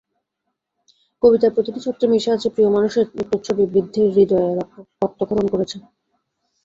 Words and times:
কবিতার 1.23 1.53
প্রতিটি 1.55 1.79
ছত্রে 1.85 2.05
মিশে 2.11 2.29
আছে 2.35 2.47
প্রিয় 2.53 2.69
মানুষের 2.75 3.05
মৃত্যুর 3.09 3.41
ছবি—বৃদ্ধের 3.47 4.07
হূদয়ে 4.07 4.49
রক্তক্ষরণ 5.01 5.45
করছে। 5.53 5.77